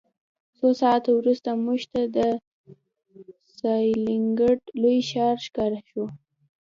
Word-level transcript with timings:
څو 0.57 0.67
ساعته 0.81 1.09
وروسته 1.19 1.49
موږ 1.65 1.81
ته 1.93 2.01
د 2.17 2.17
ستالینګراډ 3.53 4.61
لوی 4.81 4.99
ښار 5.09 5.35
ښکاره 5.45 5.79
شو 5.89 6.03